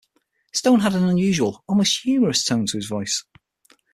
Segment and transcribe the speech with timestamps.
[0.51, 3.23] Stone had an unusual, almost humorous tone to his voice.